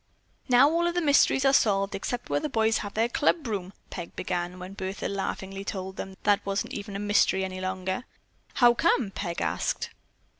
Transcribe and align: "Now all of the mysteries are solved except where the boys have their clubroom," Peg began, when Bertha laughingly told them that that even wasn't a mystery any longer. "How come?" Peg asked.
"Now 0.49 0.67
all 0.67 0.87
of 0.87 0.95
the 0.95 0.99
mysteries 1.01 1.45
are 1.45 1.53
solved 1.53 1.93
except 1.93 2.27
where 2.27 2.39
the 2.39 2.49
boys 2.49 2.79
have 2.79 2.95
their 2.95 3.07
clubroom," 3.07 3.71
Peg 3.91 4.15
began, 4.15 4.57
when 4.57 4.73
Bertha 4.73 5.07
laughingly 5.07 5.63
told 5.63 5.95
them 5.97 6.15
that 6.23 6.41
that 6.41 6.41
even 6.41 6.45
wasn't 6.47 6.95
a 6.95 6.99
mystery 6.99 7.45
any 7.45 7.61
longer. 7.61 8.05
"How 8.55 8.73
come?" 8.73 9.11
Peg 9.11 9.41
asked. 9.41 9.91